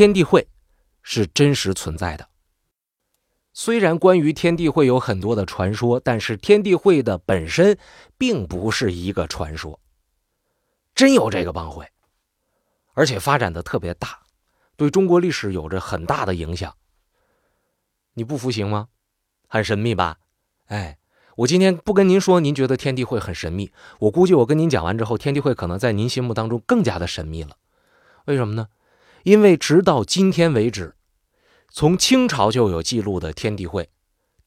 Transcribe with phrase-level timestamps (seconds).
[0.00, 0.48] 天地会
[1.02, 2.26] 是真实存在的。
[3.52, 7.76] 虽然关于天地会有很多的传说，但是天地会的本身
[8.16, 9.78] 并不是一个传说，
[10.94, 11.86] 真有这个帮会，
[12.94, 14.20] 而且发展的特别大，
[14.74, 16.74] 对中国历史有着很大的影响。
[18.14, 18.88] 你不服行吗？
[19.48, 20.16] 很神秘吧？
[20.68, 20.96] 哎，
[21.36, 27.58] 我今天不跟您说，您觉得天地会很神秘，我估计我跟您讲完之后，天地会可能在您心目当中更加的神秘了。
[28.24, 28.68] 为什么呢？
[29.24, 30.94] 因为直到今天为止。
[31.72, 33.90] 从清朝就有记录的天地会，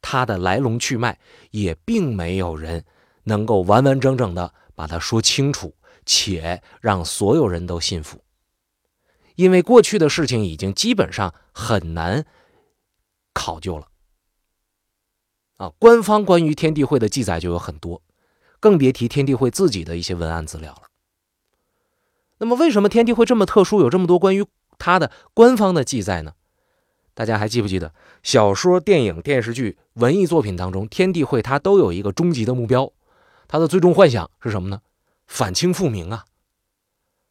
[0.02, 1.20] 它的来龙去脉
[1.52, 2.84] 也并没有人
[3.24, 8.22] 能够完完整整的把它说清楚，且让所有人都信服。
[9.36, 12.26] 因为过去的事情已经基本上很难
[13.34, 13.88] 考究了。
[15.58, 18.04] 啊，官方关于天地会的记载就有很多，
[18.60, 20.84] 更别提天地会自己的一些文案资料了。
[22.40, 24.46] 那么，为什么天地会这么特殊，有这么多关于
[24.84, 26.34] 它的官方的记载呢？
[27.14, 32.92] 大家还记不记得小说、电影、电视剧、文艺作品当中，天地会它都有一个终极的目标，
[33.48, 34.82] 它的最终幻想是什么呢？
[35.26, 36.26] 反清复明啊！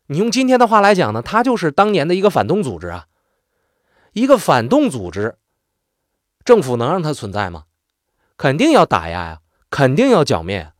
[0.07, 3.09] 你用今天的话来讲呢，它就是当年的一个反动组织啊。
[4.15, 5.37] 一个反动组织，
[6.47, 7.65] 政府能让它存在吗？
[8.39, 10.73] 肯定要打压呀，肯定要剿灭。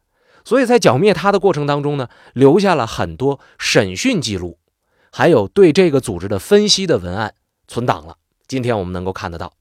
[0.43, 4.59] 所以在剿灭它的过程当中呢，留下了很多审讯记录，
[5.13, 7.35] 还有对这个组织的分析的文案
[7.69, 8.17] 存档了。
[8.49, 9.53] 今天我们能够看得到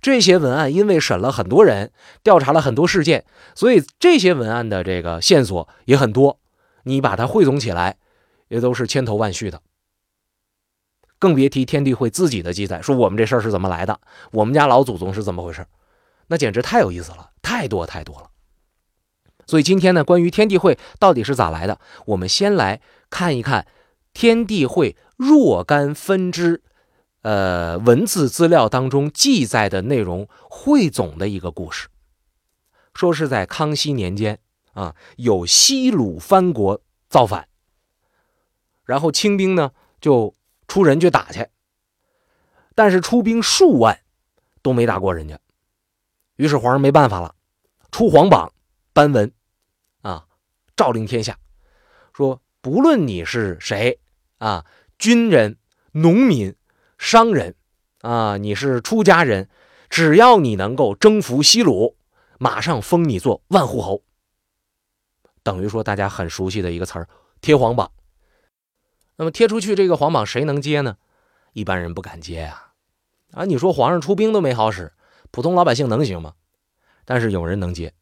[0.00, 6.38] 这些文案，因为审了很多人，调查了很多事件，所以这些文案的这个线索也很多。
[6.84, 7.98] 你把它汇总起来，
[8.48, 9.60] 也都是千头万绪的。
[11.20, 14.00] 更别提天地会自己的记载，说我们这事儿是怎么来的，
[14.32, 15.64] 我们家老祖宗是怎么回事，
[16.26, 18.30] 那简直太有意思了，太多太多了。
[19.46, 23.68] 所以今天呢，关于天地会到底是咋来的，我们先来看一看
[24.12, 26.62] 天地会若干分支。
[27.22, 31.86] 呃，文字资料当中记载的内容汇总的一个故事，
[32.94, 34.40] 说是在康熙年间
[34.72, 37.46] 啊，有西鲁藩国造反，
[38.84, 39.70] 然后清兵呢
[40.00, 40.34] 就
[40.66, 41.46] 出人去打去，
[42.74, 44.00] 但是出兵数万
[44.60, 45.38] 都没打过人家，
[46.34, 47.36] 于是皇上没办法了，
[47.92, 48.52] 出皇榜
[48.92, 49.32] 颁文
[50.00, 50.26] 啊，
[50.74, 51.38] 诏令天下，
[52.12, 54.00] 说不论你是谁
[54.42, 54.66] 啊，
[54.98, 55.56] 军人、
[55.92, 56.56] 农民。
[56.98, 57.56] 商人，
[58.02, 59.48] 啊，你是出家人，
[59.90, 61.96] 只要你能够征服西鲁，
[62.38, 64.04] 马上封你做万户侯。
[65.42, 67.08] 等于说大家很熟悉的一个词儿，
[67.40, 67.90] 贴黄榜。
[69.16, 70.96] 那么贴出去这个黄榜谁能接呢？
[71.54, 72.72] 一般人不敢接呀。
[73.32, 74.92] 啊，你说皇上出兵都没好使，
[75.32, 76.34] 普通老百姓能行吗？
[77.04, 77.92] 但是有人能接，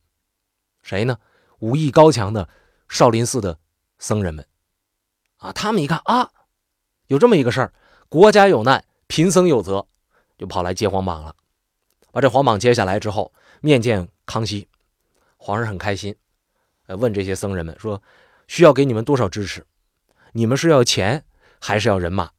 [0.83, 1.19] 谁呢？
[1.61, 2.51] 武艺高强的
[2.87, 3.59] 少林寺的
[3.99, 4.47] 僧人们，
[5.41, 6.31] 啊，他们一看啊，
[7.09, 7.75] 有这么一个事儿，
[8.09, 8.85] 国家有难。
[9.07, 9.89] 贫僧有责，
[10.39, 11.35] 就跑来接皇榜了。
[12.13, 14.69] 把这皇榜接下来之后，面见康熙，
[15.37, 16.15] 皇上很开心，
[16.87, 18.01] 问这些僧人们说
[18.47, 19.67] ：“需要给你们多少支持？
[20.31, 21.25] 你们是要钱
[21.59, 22.31] 还是要人马？”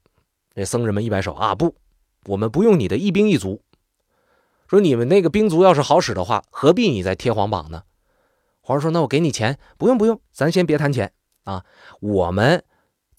[0.55, 1.75] 那僧人们一摆手啊，不，
[2.27, 3.61] 我们不用你的一兵一卒。
[4.69, 7.83] 说你们那个兵卒要是好使的话，何必你再贴皇榜呢？
[8.61, 11.11] 皇上说：“那我给你钱，不用不用，咱先别谈钱
[11.43, 11.65] 啊，
[11.99, 12.63] 我们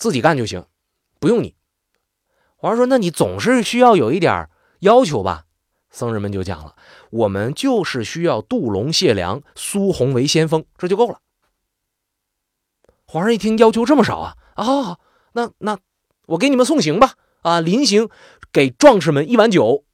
[0.02, 0.66] 自己干就行，
[1.20, 1.54] 不用你。”
[2.58, 4.48] 皇上说：“那你总是需要有一点
[4.80, 5.44] 要求吧？”
[5.90, 6.74] 僧人们就讲了
[7.10, 11.20] ：“我们就是需要杜龙谢良，苏洪为先锋，这就够了。”
[13.06, 15.00] 皇上一听要求这么少啊啊，好
[15.34, 15.78] 那那
[16.26, 17.60] 我给你们送行吧啊！
[17.60, 18.08] 临行
[18.50, 19.84] 给壮士们一碗酒，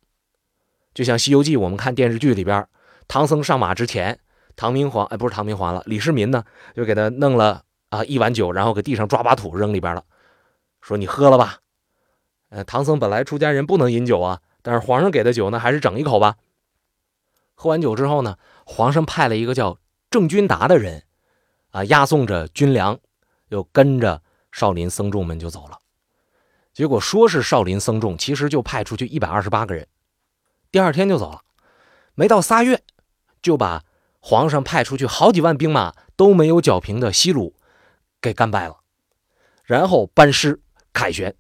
[0.95, 2.67] 就像《西游记》我们看电视剧里边，
[3.09, 4.21] 唐僧上马之前，
[4.55, 6.45] 唐明皇哎不是唐明皇了，李世民呢
[6.77, 10.05] 就给他弄了啊一碗酒，然后给地上抓把土扔里边了，
[10.81, 11.59] 说你喝了吧。
[12.51, 16.37] 呃，唐僧本来出家人不能饮酒啊，但是皇上给的酒呢，还是整一口吧。
[17.55, 19.79] 喝完酒之后呢，皇上派了一个叫
[20.11, 21.05] 郑君达的人，
[21.71, 22.99] 啊，押送着军粮，
[23.49, 24.23] 又跟着
[24.53, 25.79] 少林僧众们就走了。
[26.73, 29.87] 结果说是少林僧众，其实就派出去一百二十八个人，
[30.71, 31.43] 第二天就走了，
[32.15, 32.83] 没到仨月，
[33.43, 33.85] 就把
[34.21, 37.57] 皇上派出去好几万兵马都没有剿平的西鲁
[38.21, 38.79] 给干败了，
[39.65, 40.61] 然后班师
[40.93, 41.35] 凯旋。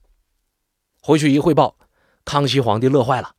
[1.00, 1.76] 回去一汇报，
[2.25, 3.34] 康熙皇帝乐坏了，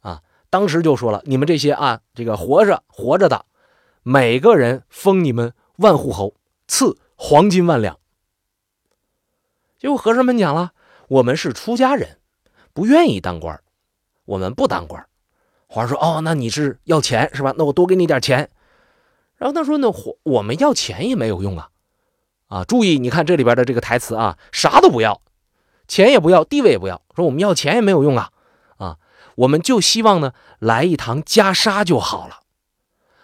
[0.00, 3.44] 啊，当时就说了：“你们这些啊，这个活着活着的，
[4.02, 6.34] 每个人封你们万户侯，
[6.66, 7.98] 赐黄金万两。”
[9.78, 10.72] 结果和尚们讲了
[11.08, 12.18] ：“我们是出家人，
[12.72, 13.62] 不愿意当官，
[14.24, 15.06] 我们不当官。”
[15.68, 17.54] 皇上说：“哦，那你是要钱是吧？
[17.56, 18.50] 那我多给你点钱。”
[19.36, 21.70] 然后他说：“那我我们要钱也没有用啊，
[22.48, 25.22] 啊，注意，你看这里边的这个台词啊，啥都不要。”
[25.88, 28.30] 钱也不要，地位也不要，说我们要钱也没有用啊，
[28.76, 28.98] 啊，
[29.36, 32.40] 我们就希望呢来一堂袈裟就好了。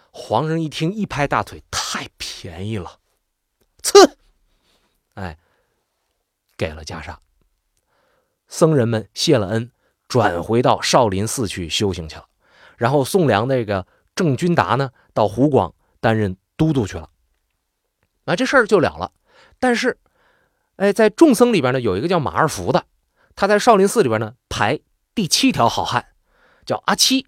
[0.09, 2.97] 皇上一听，一拍大腿，太便宜了，
[3.83, 4.17] 赐，
[5.13, 5.37] 哎，
[6.57, 7.17] 给了袈裟。
[8.47, 9.71] 僧人们谢了恩，
[10.07, 12.25] 转回到少林寺去修行去了。
[12.77, 13.85] 然后宋良那个
[14.15, 17.11] 郑君达呢，到湖广担任都督去了。
[18.25, 19.11] 啊，这事儿就了了。
[19.59, 19.97] 但是，
[20.75, 22.85] 哎，在众僧里边呢，有一个叫马二福的，
[23.35, 24.79] 他在少林寺里边呢排
[25.13, 26.07] 第七条好汉，
[26.65, 27.27] 叫阿七。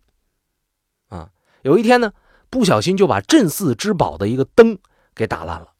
[1.09, 1.29] 啊，
[1.61, 2.13] 有一天呢，
[2.49, 4.77] 不小心就把镇寺之宝的一个灯
[5.15, 5.73] 给打烂了。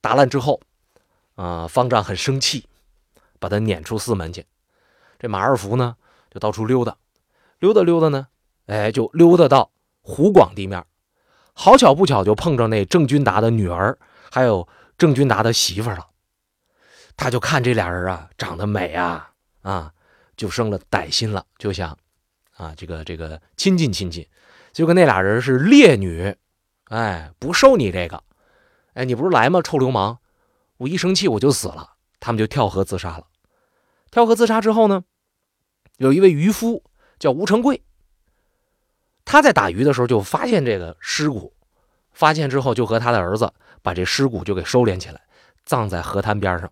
[0.00, 0.60] 打烂之后，
[1.36, 2.66] 啊，方丈很生气，
[3.38, 4.46] 把他撵出寺门去。
[5.18, 5.96] 这马二福呢，
[6.30, 6.96] 就到处溜达，
[7.60, 8.26] 溜达溜达呢，
[8.66, 10.84] 哎，就溜达到湖广地面。
[11.52, 13.98] 好巧不巧，就碰着那郑君达的女儿，
[14.30, 14.66] 还有
[14.96, 16.08] 郑君达的媳妇了。
[17.16, 19.92] 他就看这俩人啊，长得美啊，啊，
[20.36, 21.96] 就生了歹心了，就想
[22.56, 24.26] 啊，这个这个亲近亲近。
[24.72, 26.34] 就跟那俩人是烈女，
[26.86, 28.22] 哎，不受你这个，
[28.94, 29.60] 哎，你不是来吗？
[29.60, 30.18] 臭流氓！
[30.78, 31.90] 我一生气我就死了。
[32.18, 33.26] 他们就跳河自杀了。
[34.10, 35.04] 跳河自杀之后呢，
[35.98, 36.82] 有一位渔夫
[37.18, 37.82] 叫吴成贵。
[39.32, 41.54] 他在打鱼的时候就发现这个尸骨，
[42.12, 43.50] 发现之后就和他的儿子
[43.80, 45.22] 把这尸骨就给收敛起来，
[45.64, 46.70] 葬在河滩边上。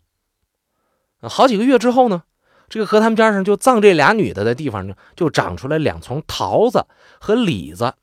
[1.22, 2.24] 好几个月之后呢，
[2.68, 6.84] 这个河滩边上就葬这俩女的的地方呢，就长出来两丛桃子
[7.18, 7.94] 和李子。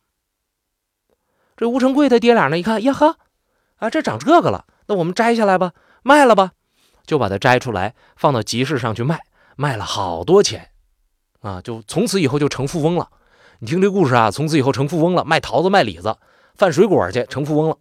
[1.56, 3.16] 这吴成贵他爹俩呢一看，呀呵，
[3.76, 6.54] 啊这长这个了，那我们摘下来吧，卖了吧，
[7.06, 9.20] 就把它摘出来放到集市上去卖，
[9.56, 10.72] 卖了好多钱，
[11.42, 13.12] 啊，就从此以后就成富翁了。
[13.60, 16.16] 你听这故事啊，从此以后成富翁了，卖桃子卖李子，
[16.56, 17.78] 贩水果去，成富翁了。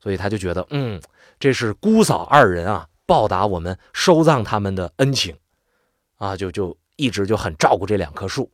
[0.00, 1.00] 所以他就觉得，嗯，
[1.40, 5.34] 这是姑嫂二人啊，报答我们收葬他们的恩情，
[6.18, 8.50] 啊，就就一直就很照顾这两棵树。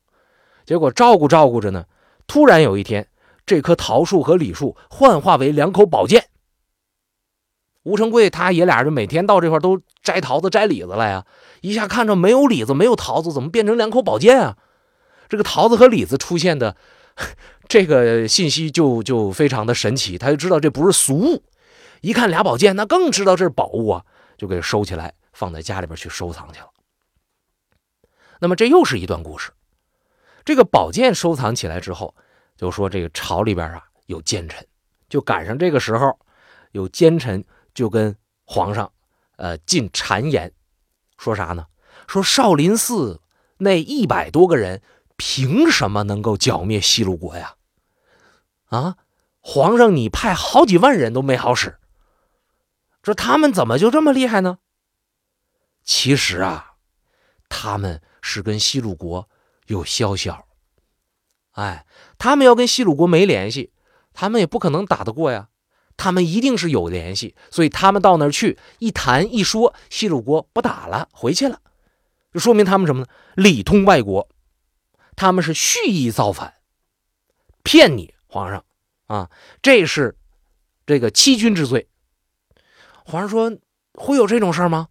[0.65, 1.85] 结果照顾照顾着呢，
[2.27, 3.07] 突然有一天，
[3.45, 6.29] 这棵桃树和李树幻化为两口宝剑。
[7.83, 11.27] 吴成贵他爷俩就每天到这块都摘桃子摘李子来呀，
[11.61, 14.57] 一下看着没有李子没有桃子，怎么变成两口宝剑啊？
[15.29, 16.77] 这个桃子和李子出现的
[17.69, 21.43] 这个信息就就非常的神奇，他就知道这不是俗物。
[22.01, 24.05] 一看俩宝剑，那更知道这是宝物啊，
[24.37, 26.69] 就给收起来放在家里边去收藏去了。
[28.41, 29.51] 那么这又是一段故事。
[30.45, 32.15] 这个宝剑收藏起来之后，
[32.57, 34.67] 就说这个朝里边啊有奸臣，
[35.09, 36.19] 就赶上这个时候，
[36.73, 37.43] 有奸臣
[37.73, 38.93] 就跟皇上
[39.37, 40.53] 呃进谗言，
[41.17, 41.65] 说啥呢？
[42.07, 43.23] 说少林寺
[43.57, 44.83] 那一百多个人。
[45.17, 47.57] 凭什么能够剿灭西鲁国呀？
[48.67, 48.97] 啊，
[49.41, 51.79] 皇上，你派好几万人都没好使，
[53.03, 54.59] 说他们怎么就这么厉害呢？
[55.85, 56.75] 其实啊，
[57.49, 59.29] 他们是跟西鲁国
[59.67, 60.33] 有消息。
[61.53, 61.87] 哎，
[62.19, 63.73] 他们要跟西鲁国没联系，
[64.13, 65.51] 他们也不可能打得过呀。
[65.97, 71.61] 他们一定是有联系，所以他们到那儿去一谈一说，西鲁国不打了，回去了，
[72.33, 73.07] 就说明他们什么呢？
[73.37, 74.29] 里通外国。
[75.17, 76.55] 他们是蓄意造反，
[77.63, 78.65] 骗你皇上
[79.07, 79.31] 啊！
[79.63, 80.17] 这是
[80.87, 81.89] 这个欺君之罪。
[83.05, 83.57] 皇上说
[83.95, 84.89] ：“会有这种事儿吗？”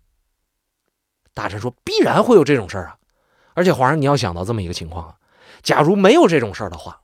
[1.33, 2.97] 大臣说：“必然会有这种事儿啊！
[3.53, 5.15] 而且皇上，你要想到这么一个情况啊：
[5.61, 7.01] 假如没有这种事儿的话，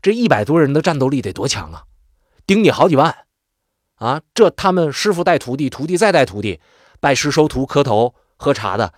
[0.00, 1.84] 这一百多人的战斗力得多强啊！
[2.46, 3.26] 顶你好几万
[3.96, 4.22] 啊！
[4.32, 6.60] 这他们师傅带徒弟，徒弟再带徒弟，
[7.00, 8.94] 拜师收徒、磕头喝茶的，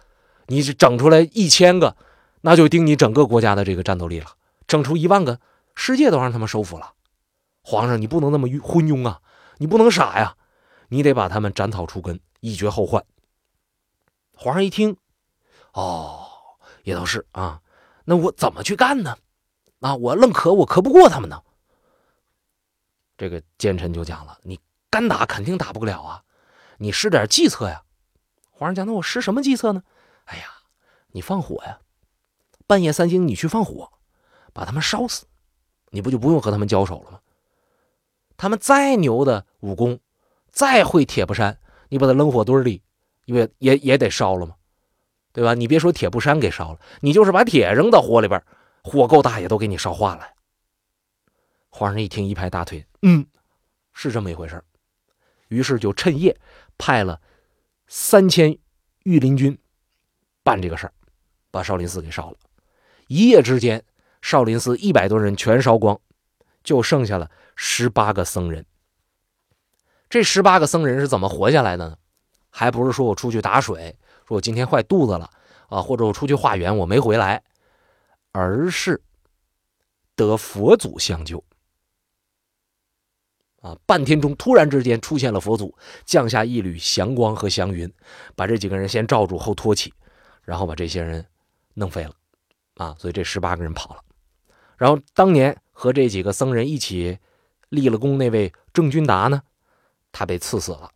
[0.47, 1.97] 你整出来一千个。”
[2.41, 5.41] 那就盯你整个国家的这个战斗力了，整出一万个，
[5.75, 6.95] 世界都让他们收服了。
[7.63, 9.21] 皇上，你不能那么昏庸啊，
[9.59, 10.37] 你不能傻呀，
[10.89, 13.05] 你得把他们斩草除根，以绝后患。
[14.35, 14.97] 皇上一听，
[15.73, 16.27] 哦，
[16.85, 17.61] 也倒是啊，
[18.05, 19.19] 那我怎么去干呢？
[19.81, 21.43] 啊，我愣磕，我磕不过他们呢。
[23.17, 26.23] 这个奸臣就讲了，你干打肯定打不了啊，
[26.79, 27.83] 你施点计策呀。
[28.51, 29.83] 皇上讲，那我施什么计策呢？
[30.27, 30.45] 哎呀，
[31.09, 31.81] 你放火呀。
[32.69, 33.91] 半夜三更，你去放火，
[34.53, 35.27] 把他们烧死，
[35.89, 37.21] 你不就不用和他们交手了吗？
[38.37, 39.99] 他们再牛的武功，
[40.53, 41.59] 再会铁布衫，
[41.89, 42.83] 你把他扔火堆里，
[43.25, 44.55] 因为也也得烧了吗？
[45.33, 45.55] 对吧？
[45.55, 48.41] 你别说铁布衫给烧了，你就是把铁扔到火里边，
[48.85, 50.29] 火够大也都给你烧化了。
[51.71, 53.27] 皇上一听，一拍大腿，嗯，
[53.93, 54.63] 是这么一回事
[55.49, 56.39] 于是就趁夜
[56.77, 57.21] 派了
[57.87, 58.59] 三千
[59.05, 59.59] 御林军
[60.43, 60.93] 办这个事儿，
[61.51, 62.37] 把少林寺给烧了。
[63.09, 63.85] 一夜之间，
[64.23, 66.01] 少林寺一百多人全烧光，
[66.63, 68.65] 就剩下了十八个僧人。
[70.09, 71.99] 这十八个僧人是怎么活下来的呢？
[72.51, 75.31] 还不是说我出去打水，说我今天坏肚子了
[75.69, 77.43] 啊，或者我出去化缘我没回来，
[78.33, 79.03] 而是
[80.15, 81.43] 得佛祖相救。
[83.61, 83.77] 啊！
[83.87, 87.93] 半天中，突然之间出现了佛祖，降下一缕祥光和祥云，
[88.37, 89.93] 把这几个人先罩住后托起，
[90.43, 91.27] 然后把这些人
[91.75, 92.15] 弄飞了。
[92.79, 92.97] 啊！
[92.99, 94.03] 所以这十八个人跑了。
[94.79, 97.19] 然后当年和这几个僧人一起
[97.69, 99.43] 立了功那位郑君达呢，
[100.11, 100.91] 他被赐死了。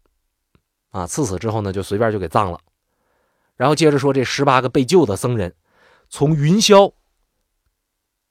[0.91, 1.07] 啊！
[1.07, 2.61] 赐死之后呢，就随便就给葬了。
[3.57, 5.55] 然后接着说，这十八个被救的僧人，
[6.09, 6.93] 从云霄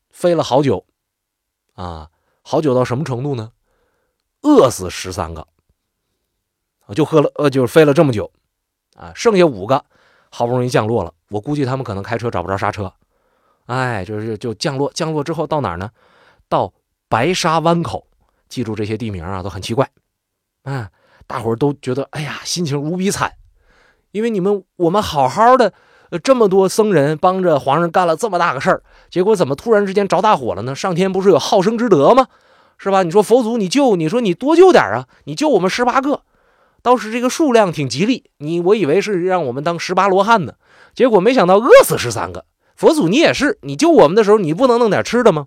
[0.10, 0.86] 飞了好久，
[1.74, 3.52] 啊，好久到什么程度呢？
[4.42, 5.48] 饿死十三个，
[6.96, 8.32] 就喝了呃，就是飞了这么久，
[8.96, 9.86] 啊，剩下五个
[10.30, 11.14] 好不容易降落了。
[11.30, 12.94] 我估计他们可能开车找不着刹车，
[13.72, 15.90] 哎，就是就降落，降落之后到哪儿呢？
[16.50, 16.74] 到
[17.08, 18.06] 白沙湾口。
[18.50, 19.90] 记住这些地名啊，都很奇怪，
[20.64, 20.90] 啊，
[21.26, 23.32] 大伙儿都觉得哎呀，心情无比惨，
[24.12, 25.72] 因为你们我们好好的，
[26.10, 30.76] 呃这么多僧人帮着皇上干了这么大个事儿，结果怎么突然之间着大火了呢？
[30.76, 32.28] 上天不是有好生之德吗？
[32.78, 33.04] 是吧？
[33.04, 35.08] 你说佛祖，你救，你说你多救点啊！
[35.24, 36.24] 你救我们十八个，
[36.82, 38.32] 倒是这个数量挺吉利。
[38.40, 40.56] 你我以为是让我们当十八罗汉呢，
[40.94, 42.44] 结果没想到饿死十三个。
[42.82, 45.46] 佛祖，你也是，你救我们的时候，你不能弄点吃的吗？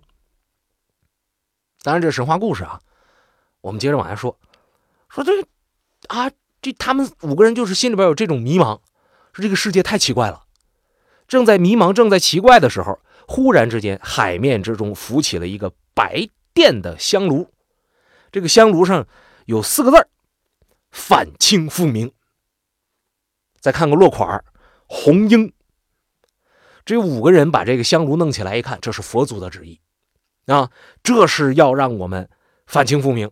[1.83, 2.79] 当然，这是神话故事啊，
[3.59, 4.39] 我们接着往下说。
[5.09, 5.41] 说这
[6.07, 8.79] 啊，这他们五个人就是心里边有这种迷茫，
[9.33, 10.45] 说这个世界太奇怪了。
[11.27, 16.29] 正在迷茫、正在奇怪的时候，忽然之间，海面之中浮起了一个白。
[16.53, 17.51] 电的香炉，
[18.31, 19.05] 这个香炉上
[19.45, 20.07] 有四个字
[20.89, 22.13] 反清复明。
[23.59, 24.41] 再看个落款
[24.87, 25.51] 红缨。
[26.85, 29.81] 这五个人把这个香炉弄起来，一看，这是佛祖的旨意
[30.45, 30.69] 啊！
[31.01, 32.29] 这是要让我们
[32.67, 33.31] 反清复明，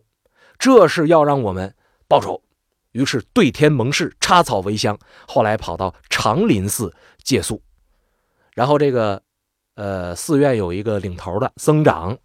[0.58, 1.74] 这是要让我们
[2.08, 2.42] 报仇。
[2.90, 4.98] 于是对天盟誓，插草为香。
[5.26, 7.62] 后来跑到长林寺借宿，
[8.54, 9.22] 然后这个
[9.74, 12.18] 呃寺院有一个领头的僧长。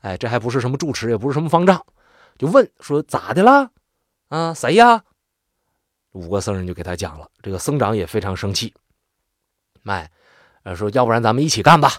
[0.00, 1.84] 哎，这还不是什么住持，也不是什么方丈，
[2.38, 3.70] 就问说咋的啦？
[4.28, 5.02] 啊，谁呀？
[6.12, 7.28] 五个僧人就给他讲了。
[7.42, 8.74] 这个僧长也非常生气，
[9.84, 10.10] 哎，
[10.76, 11.92] 说要不然咱们一起干吧。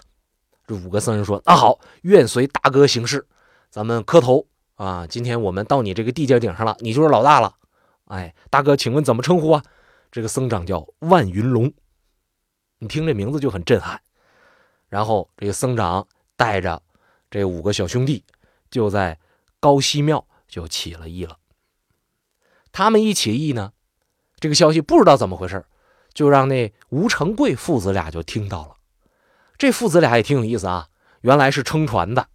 [0.66, 3.26] 这五个僧人说那好，愿随大哥行事。
[3.70, 5.06] 咱们磕头啊！
[5.06, 7.54] 今天我们到你这个地界顶上了，你就是老大了。
[8.06, 9.62] 哎，大哥，请问怎么称呼啊？
[10.10, 11.72] 这个僧长叫万云龙，
[12.78, 14.00] 你听这名字就很震撼。
[14.88, 16.82] 然后这个僧长带着。
[17.32, 18.24] 这五个小兄弟
[18.72, 19.16] 就在
[19.60, 21.38] 高西庙就起了义了。
[22.72, 23.72] 他们一起义呢，
[24.40, 25.64] 这个消息不知道怎么回事，
[26.12, 28.76] 就让那吴成贵父子俩就听到了。
[29.58, 30.88] 这父子俩也挺有意思啊，
[31.20, 32.28] 原来是撑船的，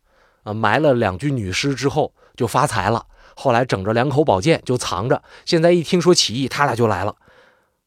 [0.44, 5.24] 啊，埋了两具女尸之后就发财了，后来整着两口宝剑就藏着。
[5.46, 7.15] 现在一听说起义，他俩就来了，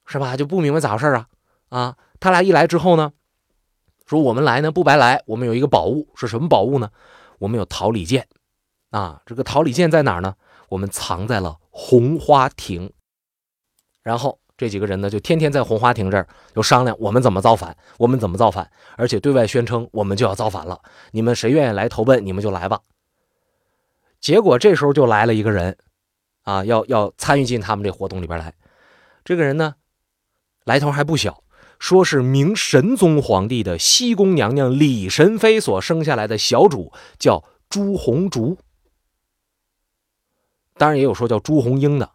[0.06, 0.36] 是吧？
[0.36, 1.26] 就不明白咋回事啊？
[1.68, 3.12] 啊，他俩一来之后呢？
[4.06, 6.90] 说我们来呢不白来，我们有一个宝物，是什么宝物呢？
[7.38, 8.26] 我们有桃李剑，
[8.90, 10.34] 啊，这个桃李剑在哪儿呢？
[10.70, 12.92] 我们藏在了红花亭。
[14.02, 20.82] 然后这几个人呢，就天天在红花亭这儿就商量，我们怎么造反，我们怎么造反，而且对外宣称我们就要造反了。
[21.12, 22.80] 你们谁愿意来投奔，你们就来吧。
[24.20, 25.78] 结果这时候就来了一个人，
[26.42, 28.52] 啊，要要参与进他们这活动里边来。
[29.24, 29.76] 这个人呢，
[30.64, 31.44] 来头还不小。
[31.78, 38.58] 说是明神宗皇帝的西宫娘娘李神妃所生下来的小主，叫朱红竹。
[40.76, 42.10] 当然也有说叫朱红英的。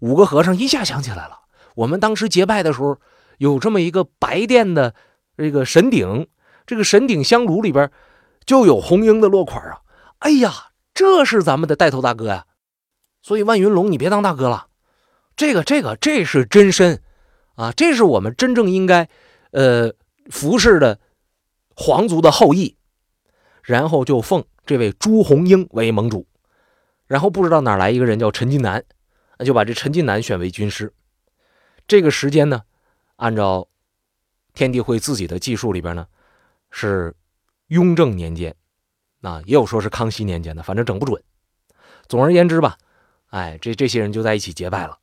[0.00, 1.40] 五个和尚一下想起来了，
[1.78, 2.98] 我们当时结拜的时候
[3.38, 4.94] 有这么一个白殿的
[5.36, 6.26] 这个神鼎，
[6.66, 7.88] 这个神鼎香炉里边
[8.44, 9.82] 就有红缨的落款啊！
[10.18, 12.46] 哎呀，这是咱们的带头大哥呀！
[13.22, 14.66] 所以万云龙，你别当大哥了，
[15.36, 17.00] 这个这个这是真身。
[17.54, 19.08] 啊，这是我们真正应该，
[19.50, 19.92] 呃，
[20.30, 20.98] 服侍的
[21.74, 22.76] 皇族的后裔，
[23.62, 26.26] 然后就奉这位朱红英为盟主，
[27.06, 28.84] 然后不知道哪来一个人叫陈近南，
[29.38, 30.92] 那就把这陈近南选为军师。
[31.88, 32.62] 这个时间呢，
[33.16, 33.66] 按照
[34.52, 36.06] 天地会自己的记述里边呢，
[36.70, 37.16] 是
[37.68, 38.54] 雍正年间，
[39.22, 41.22] 啊，也有说是康熙年间的，反正整不准。
[42.06, 42.76] 总而言之吧，
[43.30, 44.98] 哎，这这些人就在一起结拜了。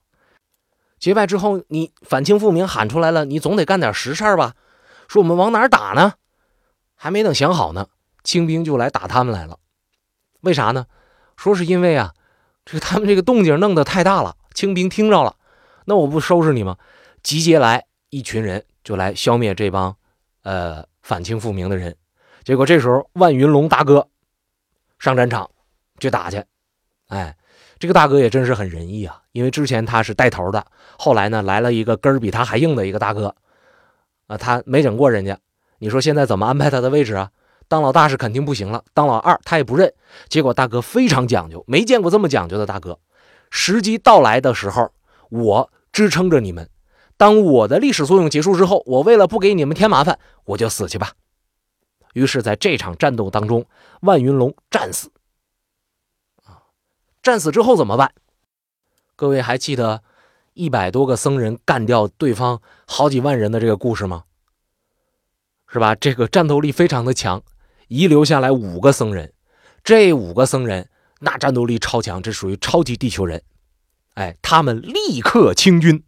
[0.99, 4.53] 结拜之后，你反清复明喊出来了，你总得干点实事吧？
[5.07, 6.13] 说我们往哪打呢？
[6.93, 7.87] 还没等想好呢，
[8.23, 9.57] 清兵就来打他们来了。
[10.41, 10.85] 为啥呢？
[11.35, 12.13] 说是因为啊，
[12.63, 15.35] 这个他们这个动静弄得太大了，清兵听着了，
[15.85, 16.77] 那我不收拾你吗？
[17.23, 19.95] 集结来一群人就来消灭这帮
[20.43, 21.95] 呃反清复明的人。
[22.43, 24.07] 结果这时候万云龙大哥
[24.99, 25.49] 上战场
[25.99, 26.43] 去打去，
[27.07, 27.35] 哎，
[27.79, 30.65] 这个大哥也真是很仁义啊，因为之前他是带头的，
[30.97, 33.35] 后来呢来了一个根儿比他还硬的一个大哥，
[34.27, 35.37] 啊，他没整过人家，
[35.79, 37.31] 你说现在怎么安排他的位置啊？
[37.67, 39.91] 当老大是肯定不行了，当老二他也不认。
[40.29, 42.99] 结果大哥非常讲究，没见过这么讲究的大哥。
[43.49, 44.91] 时机到来的时候，
[45.29, 46.69] 我支撑着你们。
[47.17, 51.13] 当我的历史作用结束之后，我为了不给你们添麻烦，我就死去吧。
[52.13, 53.65] 于是，在这场战斗当中，
[54.01, 55.11] 万云龙战死。
[56.43, 56.63] 啊，
[57.23, 58.11] 战死之后怎么办？
[59.15, 60.03] 各位还记得
[60.53, 64.25] 一百多个僧人干掉对方好几万人的这个故事吗？
[65.67, 65.95] 是吧？
[65.95, 67.41] 这个战斗力非常的强，
[67.87, 69.33] 遗留下来五个僧人，
[69.83, 70.89] 这五个僧人
[71.19, 73.41] 那战斗力超强，这属于超级地球人。
[74.15, 76.03] 哎，他们立刻清军，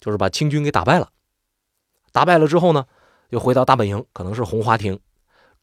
[0.00, 1.10] 就是把清军给打败了。
[2.12, 2.86] 打败了之后呢，
[3.28, 4.98] 又回到大本营，可能是红花亭，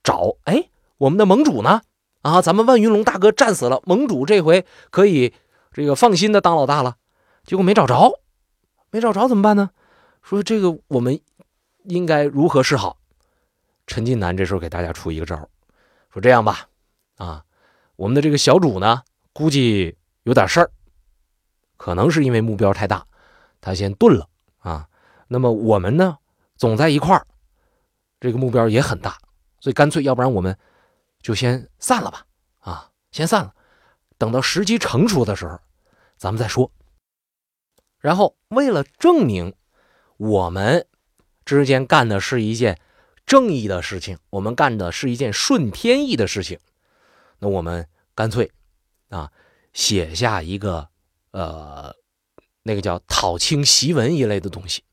[0.03, 1.81] 找哎我们的盟主呢？
[2.21, 5.33] 啊，咱们万云龙大哥战死了，盟主这回可以
[5.71, 6.97] 这个放心的当老大了。
[7.43, 8.19] 结果没找着，
[8.91, 9.71] 没找着怎么办呢？
[10.21, 11.19] 说这个我们。
[11.85, 12.99] 应该如何是好？
[13.87, 15.49] 陈近南这时候给大家出一个招
[16.13, 16.67] 说这样吧，
[17.17, 17.43] 啊，
[17.95, 19.01] 我们的这个小主呢，
[19.33, 20.71] 估计有点事儿，
[21.81, 23.07] 可能是因为目标太大，
[23.59, 24.87] 他先顿了啊。
[25.27, 26.19] 那么我们呢，
[26.55, 27.25] 总在一块儿，
[28.19, 29.17] 这个目标也很大，
[29.59, 30.55] 所以干脆，要不然我们
[31.23, 32.23] 就先散了吧，
[32.59, 33.55] 啊，先散了，
[34.19, 35.59] 等到时机成熟的时候，
[36.17, 36.71] 咱们再说。
[37.97, 39.55] 然后为了证明
[40.17, 40.85] 我们。
[41.43, 42.79] 之间干的是一件
[43.25, 46.59] 正义的事情，我们干的是一件顺天意的事情，
[47.39, 48.51] 那我们干脆
[49.09, 49.31] 啊
[49.73, 50.90] 写下一个
[51.31, 51.93] 呃
[52.63, 54.83] 那个叫讨清檄文一类的东西，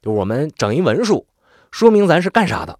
[0.00, 1.26] 就我们整一文书，
[1.70, 2.78] 说明咱是干啥的，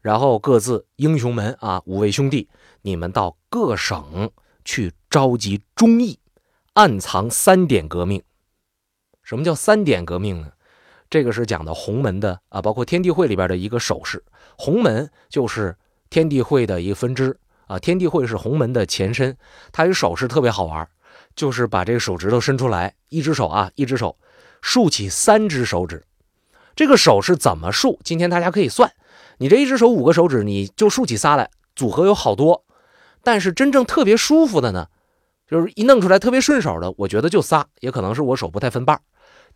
[0.00, 2.48] 然后各自英雄们啊五位兄弟，
[2.82, 4.30] 你们到各省
[4.64, 6.18] 去召集忠义，
[6.74, 8.22] 暗藏三点革命。
[9.22, 10.52] 什么叫三点革命呢？
[11.08, 14.22] 这个是讲的洪门的啊，包括天地会里边的一个手势。
[14.56, 15.76] 洪门就是
[16.08, 17.36] 天地会的一个分支
[17.66, 19.36] 啊，天地会是洪门的前身。
[19.72, 20.88] 它有手势特别好玩，
[21.34, 24.16] 就是把这个手指头伸出来，一只手啊，一只手
[24.60, 26.04] 竖起三只手指。
[26.76, 27.98] 这个手是怎么竖？
[28.04, 28.92] 今天大家可以算，
[29.38, 32.64] 你这一只手五个手指，你就竖起仨来，组合有好多。
[33.22, 34.88] 但是真正特别舒服的呢，
[35.46, 39.00] 就是一弄出来特别顺手的，我觉得就仨，也可能是我手不太分瓣。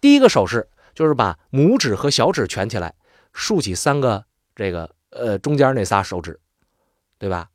[0.01, 0.69] 第一个手势。
[0.95, 2.95] 就是把拇指和小指蜷起来，
[3.33, 6.39] 竖起三个这个呃中间那仨手指，
[7.19, 7.49] 对吧？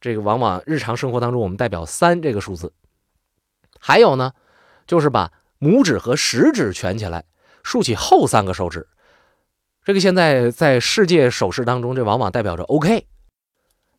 [0.00, 2.72] 这个往往日常生活当中我们代表三这个数字。
[3.86, 4.32] 还有呢，
[4.86, 7.26] 就是把拇指和食指蜷起来，
[7.62, 8.88] 竖起后三个手指。
[9.84, 13.06] 这个现在在世界手势当中，这往往代表着 OK。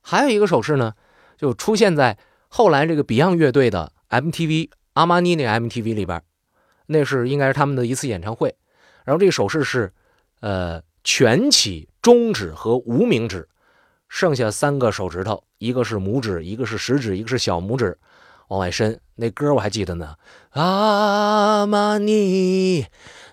[0.01, 0.95] 还有一个手势呢，
[1.37, 2.17] 就出现在
[2.47, 6.23] 后来这个 Beyond 乐队的 MTV 阿玛尼那个 MTV 里边，
[6.87, 8.55] 那是应该是他们的一次演唱会。
[9.03, 9.93] 然后这个手势是，
[10.39, 13.47] 呃，蜷起中指和无名指，
[14.09, 17.95] 剩下三个手指头，一个是拇指，一个是食指，一个是小拇指，
[18.49, 18.99] 往外伸。
[19.15, 20.15] 那歌我还记得呢，
[20.51, 22.85] 阿玛尼，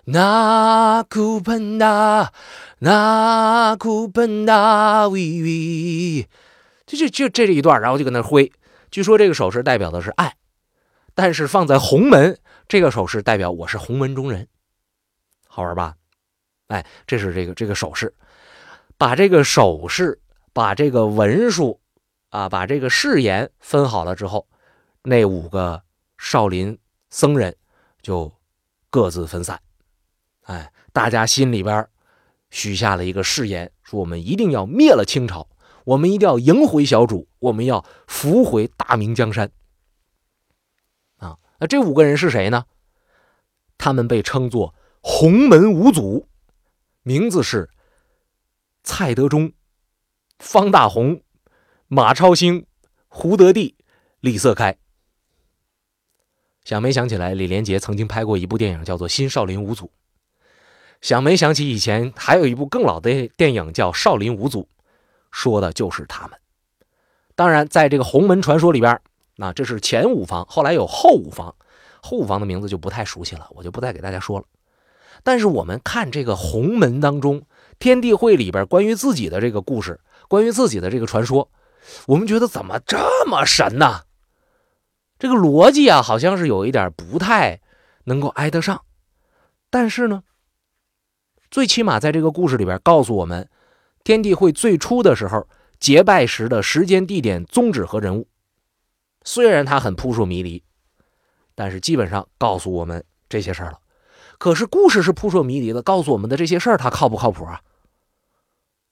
[0.05, 2.31] 那库本达，
[2.79, 6.27] 那库本达，喂喂，
[6.85, 8.51] 就就就这这一段，然后就搁那挥。
[8.91, 10.35] 据说这个手势代表的是爱，
[11.13, 14.47] 但是放在洪门，这个手势代表我是洪门中人。
[15.47, 15.95] 好玩吧？
[16.67, 18.15] 哎，这是这个这个手势，
[18.97, 20.21] 把这个手势，
[20.53, 21.81] 把这个文书
[22.29, 24.47] 啊，把这个誓言分好了之后，
[25.03, 25.83] 那五个
[26.17, 27.55] 少林僧人
[28.01, 28.33] 就
[28.89, 29.61] 各自分散。
[30.43, 31.87] 哎，大家心里边
[32.49, 35.47] 许下了一个誓言，说我们一定要灭了清朝，
[35.85, 39.51] 我们一定要迎回小主，我们要扶回大明江山。
[41.17, 42.65] 啊，那这五个人是谁呢？
[43.77, 44.73] 他们被称作。
[45.05, 46.29] 洪门五祖，
[47.01, 47.69] 名字是
[48.83, 49.51] 蔡德忠、
[50.39, 51.21] 方大同、
[51.87, 52.65] 马超兴、
[53.09, 53.75] 胡德地、
[54.21, 54.77] 李色开。
[56.63, 59.85] 想没想起来，李连杰曾经拍过一部电影，叫做《新少林五祖》。
[61.01, 64.61] 想没想起以前还有一部更老的电影叫《少林五祖》，
[65.31, 66.39] 说的就是他们。
[67.35, 68.97] 当然，在这个洪门传说里边，
[69.35, 71.53] 那这是前五方，后来有后五方，
[72.01, 74.45] 后五方的名字就不太熟悉了，我就不再给大家说了。
[75.23, 77.41] 但是我们看这个洪门当中，
[77.77, 79.99] 天地会里边关于自己的这个故事，
[80.29, 81.49] 关于自己的这个传说，
[82.05, 84.03] 我们觉得怎么这么神呢？
[85.23, 87.61] 这个逻辑啊，好像是有一点不太
[88.03, 88.83] 能够挨得上。
[89.69, 90.25] 但是呢，
[91.49, 93.49] 最起码在这个故事里边告诉我们，
[94.03, 95.47] 天地会最初的时候
[95.79, 98.27] 结拜时的时间、地点、宗旨和人物。
[99.23, 100.61] 虽然它很扑朔迷离，
[101.55, 103.79] 但是基本上告诉我们这些事儿了。
[104.37, 107.61] 可是故事是扑朔迷离的，告诉我们的这些事儿，它靠不靠谱啊？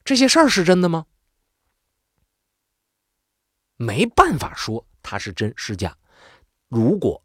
[0.06, 1.08] 这些事儿是真的吗？
[3.76, 5.98] 没办法说它是真是假。
[6.72, 7.22] 如果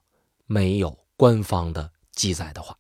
[0.47, 2.77] 没有官方的记载的话，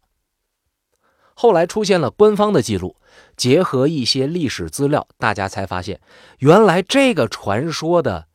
[1.32, 2.96] 后来出现了官方的记录，
[3.36, 6.00] 结合一些历史资料，大家才发现，
[6.38, 8.26] 原来这个传说的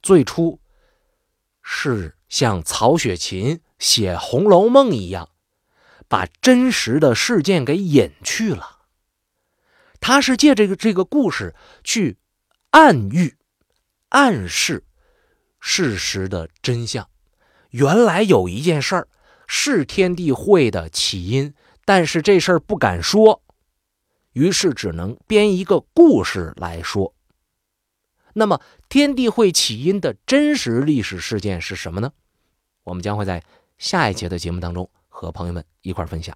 [0.00, 0.60] 最初
[1.62, 5.30] 是像曹雪芹写《红楼梦》一样，
[6.06, 8.82] 把真实的事件给隐去了。
[9.98, 12.18] 他是借这个这个故事去
[12.70, 13.36] 暗喻、
[14.10, 14.84] 暗示
[15.58, 17.09] 事实的真相。
[17.70, 19.08] 原来有一件事儿
[19.46, 21.54] 是天地会的起因，
[21.84, 23.42] 但是这事儿不敢说，
[24.32, 27.14] 于是只能编一个故事来说。
[28.34, 32.12] 那么，天地会起因的真实历史事件是什么呢？
[32.84, 33.42] 我们将会在
[33.76, 36.28] 下一节的节目当中和朋友们一块分享。